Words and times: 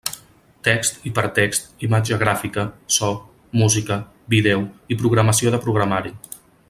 Text, 0.67 0.95
hipertext, 1.09 1.67
imatge 1.87 2.17
gràfica, 2.23 2.63
so, 2.95 3.11
música, 3.63 3.99
vídeo 4.37 4.65
i 4.97 4.99
programació 5.03 5.55
de 5.57 5.61
programari. 5.69 6.17